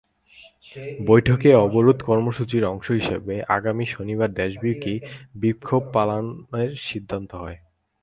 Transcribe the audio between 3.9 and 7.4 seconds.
শনিবার দেশব্যাপী বিক্ষোভ পালনের সিদ্ধান্ত